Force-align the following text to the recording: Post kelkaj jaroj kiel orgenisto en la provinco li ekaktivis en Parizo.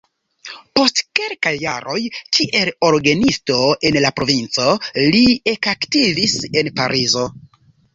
Post 0.77 1.01
kelkaj 1.19 1.51
jaroj 1.65 1.99
kiel 2.39 2.73
orgenisto 2.89 3.61
en 3.93 4.03
la 4.09 4.15
provinco 4.19 4.69
li 5.15 5.25
ekaktivis 5.57 6.39
en 6.61 6.77
Parizo. 6.83 7.33